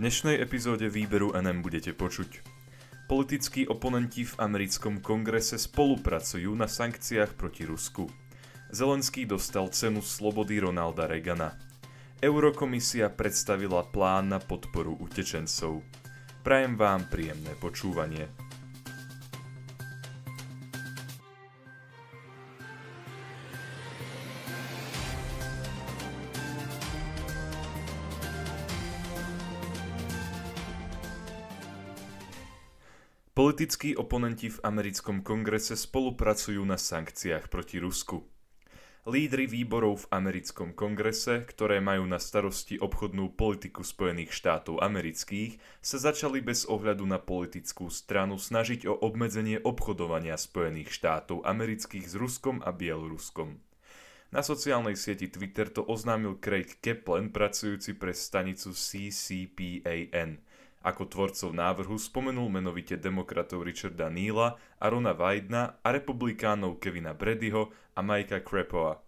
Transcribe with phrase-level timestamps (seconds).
[0.00, 2.40] dnešnej epizóde výberu NM budete počuť.
[3.04, 8.08] Politickí oponenti v americkom kongrese spolupracujú na sankciách proti Rusku.
[8.72, 11.52] Zelenský dostal cenu slobody Ronalda Reagana.
[12.16, 15.84] Eurokomisia predstavila plán na podporu utečencov.
[16.40, 18.49] Prajem vám príjemné počúvanie.
[33.50, 38.22] Politickí oponenti v americkom kongrese spolupracujú na sankciách proti Rusku.
[39.10, 45.98] Lídry výborov v americkom kongrese, ktoré majú na starosti obchodnú politiku Spojených štátov amerických, sa
[45.98, 52.62] začali bez ohľadu na politickú stranu snažiť o obmedzenie obchodovania Spojených štátov amerických s Ruskom
[52.62, 53.58] a Bieloruskom.
[54.30, 60.38] Na sociálnej sieti Twitter to oznámil Craig Kaplan, pracujúci pre stanicu CCPAN–
[60.80, 68.00] ako tvorcov návrhu spomenul menovite demokratov Richarda Neela, Arona Weidna a republikánov Kevina Bradyho a
[68.00, 69.04] Mikea Krepoa.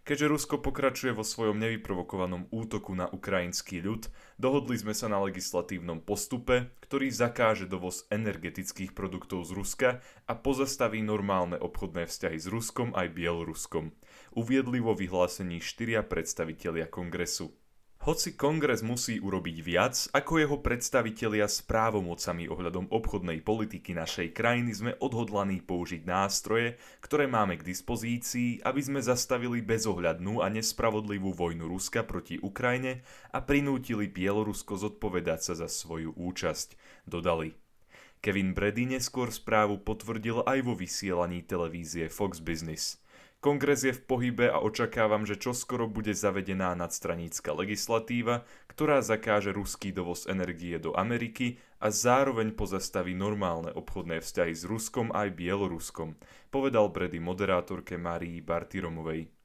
[0.00, 4.08] Keďže Rusko pokračuje vo svojom nevyprovokovanom útoku na ukrajinský ľud,
[4.40, 9.88] dohodli sme sa na legislatívnom postupe, ktorý zakáže dovoz energetických produktov z Ruska
[10.24, 13.92] a pozastaví normálne obchodné vzťahy s Ruskom aj Bieloruskom.
[14.32, 17.59] Uviedli vo vyhlásení štyria predstavitelia kongresu.
[18.00, 24.72] Hoci kongres musí urobiť viac, ako jeho predstavitelia s právomocami ohľadom obchodnej politiky našej krajiny
[24.72, 31.68] sme odhodlaní použiť nástroje, ktoré máme k dispozícii, aby sme zastavili bezohľadnú a nespravodlivú vojnu
[31.68, 33.04] Ruska proti Ukrajine
[33.36, 37.52] a prinútili Bielorusko zodpovedať sa za svoju účasť, dodali.
[38.24, 42.96] Kevin Brady neskôr správu potvrdil aj vo vysielaní televízie Fox Business.
[43.40, 49.96] Kongres je v pohybe a očakávam, že čoskoro bude zavedená nadstranícka legislatíva, ktorá zakáže ruský
[49.96, 56.20] dovoz energie do Ameriky a zároveň pozastaví normálne obchodné vzťahy s Ruskom aj Bieloruskom,
[56.52, 59.39] povedal Brady moderátorke Márii Bartiromovej.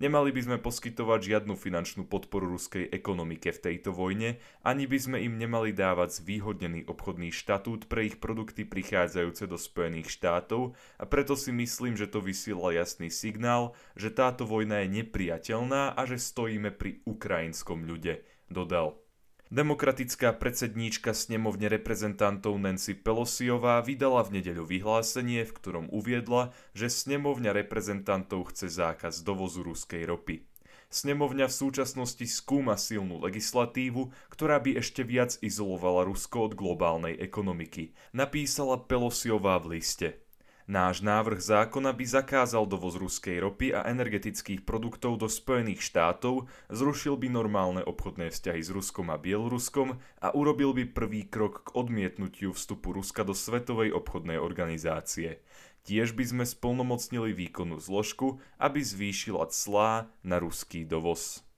[0.00, 5.18] Nemali by sme poskytovať žiadnu finančnú podporu ruskej ekonomike v tejto vojne, ani by sme
[5.20, 11.36] im nemali dávať zvýhodnený obchodný štatút pre ich produkty prichádzajúce do Spojených štátov a preto
[11.36, 16.72] si myslím, že to vysiela jasný signál, že táto vojna je nepriateľná a že stojíme
[16.72, 19.09] pri ukrajinskom ľude, dodal.
[19.50, 27.50] Demokratická predsedníčka snemovne reprezentantov Nancy Pelosiová vydala v nedeľu vyhlásenie, v ktorom uviedla, že snemovňa
[27.58, 30.46] reprezentantov chce zákaz dovozu ruskej ropy.
[30.94, 37.90] Snemovňa v súčasnosti skúma silnú legislatívu, ktorá by ešte viac izolovala Rusko od globálnej ekonomiky,
[38.14, 40.29] napísala Pelosiová v liste.
[40.70, 47.18] Náš návrh zákona by zakázal dovoz ruskej ropy a energetických produktov do Spojených štátov, zrušil
[47.18, 52.54] by normálne obchodné vzťahy s Ruskom a Bieloruskom a urobil by prvý krok k odmietnutiu
[52.54, 55.42] vstupu Ruska do Svetovej obchodnej organizácie.
[55.82, 61.49] Tiež by sme splnomocnili výkonnú zložku, aby zvýšila clá na ruský dovoz.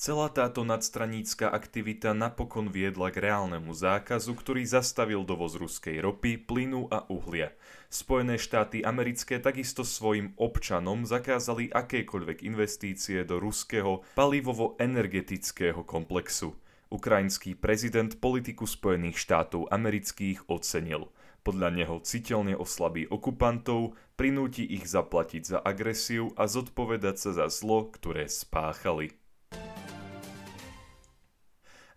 [0.00, 6.88] Celá táto nadstranícka aktivita napokon viedla k reálnemu zákazu, ktorý zastavil dovoz ruskej ropy, plynu
[6.88, 7.52] a uhlia.
[7.92, 16.56] Spojené štáty americké takisto svojim občanom zakázali akékoľvek investície do ruského palivovo-energetického komplexu.
[16.88, 21.12] Ukrajinský prezident politiku Spojených štátov amerických ocenil.
[21.44, 27.92] Podľa neho citeľne oslabí okupantov, prinúti ich zaplatiť za agresiu a zodpovedať sa za zlo,
[27.92, 29.19] ktoré spáchali.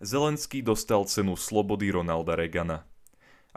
[0.04, 2.84] Zelenský dostal cenu slobody Ronalda Reagana.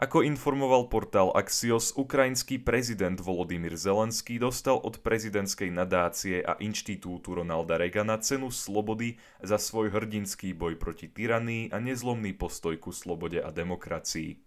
[0.00, 7.76] Ako informoval portál Axios, ukrajinský prezident Volodymyr Zelenský dostal od prezidentskej nadácie a inštitútu Ronalda
[7.76, 13.52] Reagana cenu slobody za svoj hrdinský boj proti tyranii a nezlomný postoj ku slobode a
[13.52, 14.40] demokracii.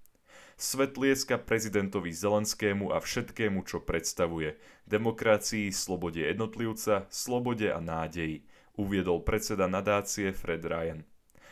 [0.58, 4.58] Svetlieska prezidentovi Zelenskému a všetkému, čo predstavuje.
[4.90, 8.42] Demokracii, slobode jednotlivca, slobode a nádeji,
[8.74, 11.11] uviedol predseda nadácie Fred Ryan.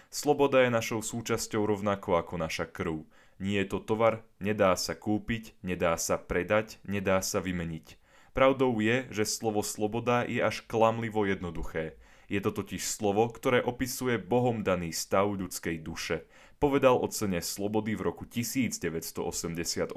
[0.10, 3.06] Sloboda je našou súčasťou rovnako ako naša krv.
[3.38, 7.94] Nie je to tovar, nedá sa kúpiť, nedá sa predať, nedá sa vymeniť.
[8.34, 11.94] Pravdou je, že slovo sloboda je až klamlivo jednoduché.
[12.26, 16.26] Je to totiž slovo, ktoré opisuje Bohom daný stav ľudskej duše.
[16.58, 19.94] Povedal o cene slobody v roku 1988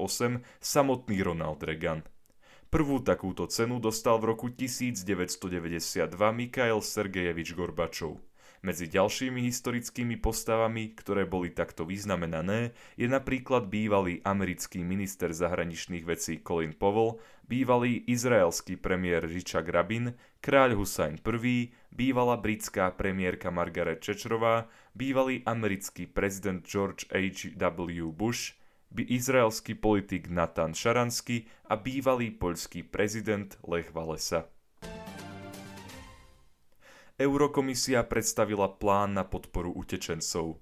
[0.61, 2.05] samotný Ronald Reagan.
[2.69, 8.21] Prvú takúto cenu dostal v roku 1992 Mikhail Sergejevič Gorbačov.
[8.63, 16.39] Medzi ďalšími historickými postavami, ktoré boli takto vyznamenané, je napríklad bývalý americký minister zahraničných vecí
[16.47, 24.71] Colin Powell, bývalý izraelský premiér Richard Rabin, kráľ Hussein I, bývalá britská premiérka Margaret Thatcherová,
[24.95, 28.15] bývalý americký prezident George H.W.
[28.15, 28.55] Bush,
[28.95, 34.47] by izraelský politik Nathan Šaransky a bývalý poľský prezident Lech Walesa.
[37.21, 40.57] Eurokomisia predstavila plán na podporu utečencov.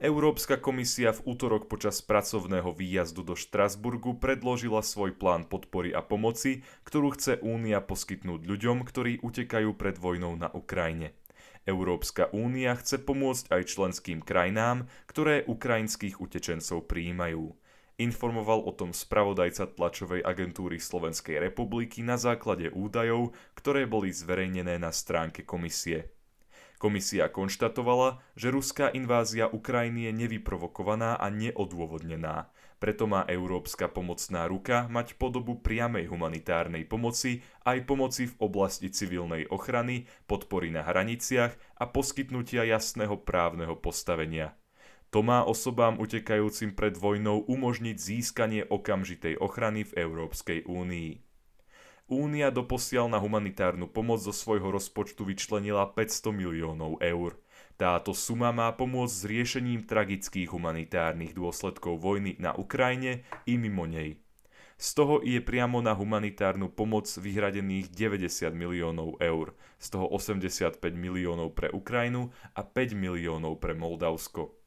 [0.00, 6.64] Európska komisia v útorok počas pracovného výjazdu do Štrasburgu predložila svoj plán podpory a pomoci,
[6.88, 11.12] ktorú chce Únia poskytnúť ľuďom, ktorí utekajú pred vojnou na Ukrajine.
[11.68, 17.52] Európska únia chce pomôcť aj členským krajinám, ktoré ukrajinských utečencov prijímajú.
[18.00, 24.88] Informoval o tom spravodajca tlačovej agentúry Slovenskej republiky na základe údajov, ktoré boli zverejnené na
[24.88, 26.08] stránke komisie.
[26.80, 32.48] Komisia konštatovala, že ruská invázia Ukrajiny je nevyprovokovaná a neodôvodnená,
[32.80, 39.44] preto má európska pomocná ruka mať podobu priamej humanitárnej pomoci aj pomoci v oblasti civilnej
[39.52, 44.56] ochrany, podpory na hraniciach a poskytnutia jasného právneho postavenia.
[45.10, 51.10] To má osobám utekajúcim pred vojnou umožniť získanie okamžitej ochrany v Európskej únii.
[52.10, 57.38] Únia doposiaľ na humanitárnu pomoc zo svojho rozpočtu vyčlenila 500 miliónov eur.
[57.78, 64.18] Táto suma má pomôcť s riešením tragických humanitárnych dôsledkov vojny na Ukrajine i mimo nej.
[64.80, 71.54] Z toho je priamo na humanitárnu pomoc vyhradených 90 miliónov eur, z toho 85 miliónov
[71.54, 74.59] pre Ukrajinu a 5 miliónov pre Moldavsko.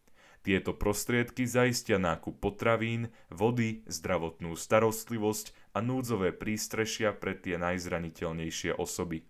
[0.44, 9.24] Tieto prostriedky zaistia nákup potravín, vody, zdravotnú starostlivosť a núdzové prístrešia pre tie najzraniteľnejšie osoby.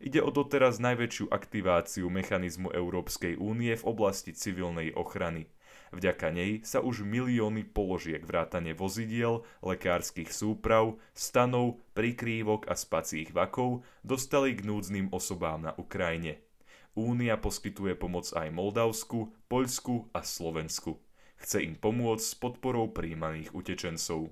[0.00, 5.44] Ide o doteraz najväčšiu aktiváciu mechanizmu Európskej únie v oblasti civilnej ochrany.
[5.92, 13.84] Vďaka nej sa už milióny položiek vrátane vozidiel, lekárskych súprav, stanov, prikrývok a spacích vakov
[14.00, 16.40] dostali k núdznym osobám na Ukrajine.
[17.00, 21.00] Únia poskytuje pomoc aj Moldavsku, Poľsku a Slovensku.
[21.40, 24.28] Chce im pomôcť s podporou príjmaných utečencov.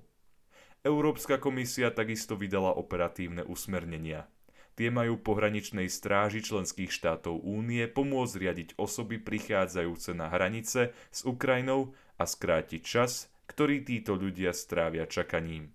[0.85, 4.29] Európska komisia takisto vydala operatívne usmernenia.
[4.77, 11.97] Tie majú pohraničnej stráži členských štátov únie pomôcť riadiť osoby prichádzajúce na hranice s Ukrajinou
[12.21, 15.73] a skrátiť čas, ktorý títo ľudia strávia čakaním.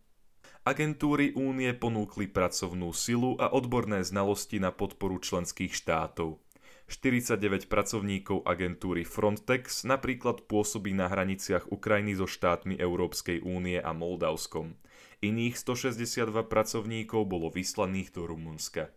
[0.62, 6.38] Agentúry únie ponúkli pracovnú silu a odborné znalosti na podporu členských štátov.
[6.85, 14.77] 49 pracovníkov agentúry Frontex napríklad pôsobí na hraniciach Ukrajiny so štátmi Európskej únie a Moldavskom.
[15.25, 18.93] Iných 162 pracovníkov bolo vyslaných do Rumunska.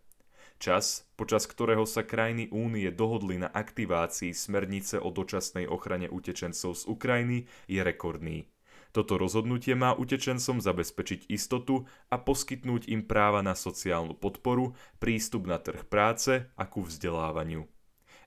[0.60, 6.84] Čas, počas ktorého sa krajiny únie dohodli na aktivácii smernice o dočasnej ochrane utečencov z
[6.90, 8.50] Ukrajiny, je rekordný.
[8.92, 15.62] Toto rozhodnutie má utečencom zabezpečiť istotu a poskytnúť im práva na sociálnu podporu, prístup na
[15.62, 17.77] trh práce a ku vzdelávaniu.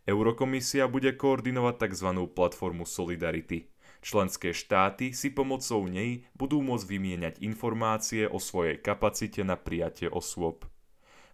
[0.09, 2.09] Eurokomisia bude koordinovať tzv.
[2.33, 3.69] platformu Solidarity.
[4.01, 10.65] Členské štáty si pomocou nej budú môcť vymieňať informácie o svojej kapacite na prijatie osôb.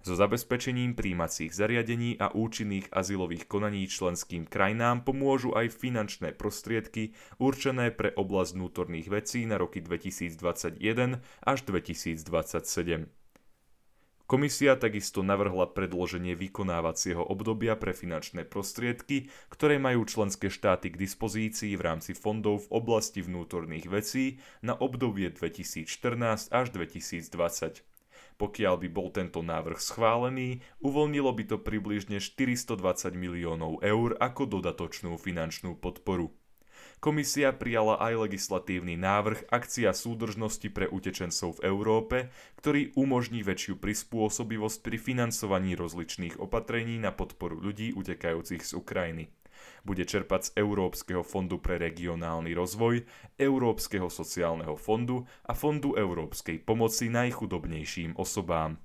[0.06, 7.10] So zabezpečením príjmacích zariadení a účinných azylových konaní členským krajinám pomôžu aj finančné prostriedky
[7.42, 10.78] určené pre oblasť vnútorných vecí na roky 2021
[11.42, 13.25] až 2027.
[14.26, 21.78] Komisia takisto navrhla predloženie vykonávacieho obdobia pre finančné prostriedky, ktoré majú členské štáty k dispozícii
[21.78, 27.87] v rámci fondov v oblasti vnútorných vecí na obdobie 2014 až 2020.
[28.37, 35.14] Pokiaľ by bol tento návrh schválený, uvoľnilo by to približne 420 miliónov eur ako dodatočnú
[35.23, 36.35] finančnú podporu.
[36.96, 42.16] Komisia prijala aj legislatívny návrh Akcia súdržnosti pre utečencov v Európe,
[42.56, 49.28] ktorý umožní väčšiu prispôsobivosť pri financovaní rozličných opatrení na podporu ľudí utekajúcich z Ukrajiny.
[49.84, 53.04] Bude čerpať z Európskeho fondu pre regionálny rozvoj,
[53.38, 58.80] Európskeho sociálneho fondu a Fondu európskej pomoci najchudobnejším osobám.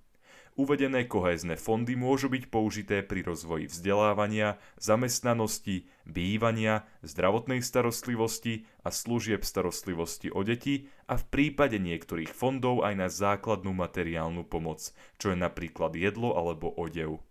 [0.60, 9.48] Uvedené kohézne fondy môžu byť použité pri rozvoji vzdelávania, zamestnanosti, bývania, zdravotnej starostlivosti a služieb
[9.48, 15.38] starostlivosti o deti a v prípade niektorých fondov aj na základnú materiálnu pomoc, čo je
[15.40, 17.24] napríklad jedlo alebo odev.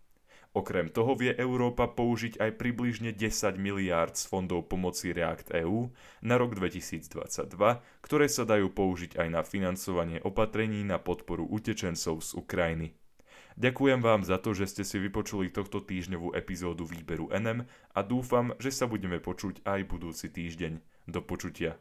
[0.50, 5.95] Okrem toho vie Európa použiť aj približne 10 miliárd z fondov pomoci React EU
[6.27, 7.55] na rok 2022,
[8.03, 13.00] ktoré sa dajú použiť aj na financovanie opatrení na podporu utečencov z Ukrajiny.
[13.59, 17.66] Ďakujem vám za to, že ste si vypočuli tohto týždňovú epizódu výberu NM
[17.97, 20.78] a dúfam, že sa budeme počuť aj budúci týždeň.
[21.11, 21.75] Do počutia.